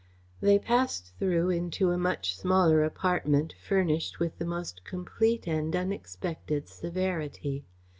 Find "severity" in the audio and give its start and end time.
6.67-7.65